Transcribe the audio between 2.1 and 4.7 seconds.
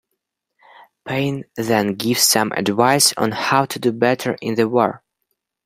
some advice on how to do better in the